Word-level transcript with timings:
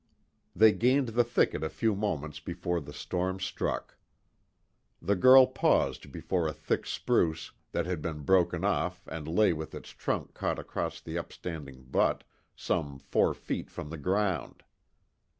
They 0.55 0.71
gained 0.71 1.09
the 1.09 1.23
thicket 1.23 1.63
a 1.63 1.69
few 1.69 1.93
moments 1.95 2.39
before 2.39 2.81
the 2.81 2.91
storm 2.91 3.39
struck. 3.39 3.97
The 4.99 5.15
girl 5.15 5.45
paused 5.45 6.11
before 6.11 6.47
a 6.47 6.53
thick 6.53 6.87
spruce, 6.87 7.51
that 7.71 7.85
had 7.85 8.01
been 8.01 8.21
broken 8.21 8.63
off 8.65 9.07
and 9.07 9.27
lay 9.27 9.53
with 9.53 9.75
its 9.75 9.91
trunk 9.91 10.33
caught 10.33 10.57
across 10.57 11.01
the 11.01 11.19
upstanding 11.19 11.83
butt, 11.83 12.23
some 12.55 12.97
four 12.97 13.35
feet 13.35 13.69
from 13.69 13.91
the 13.91 13.97
ground. 13.99 14.63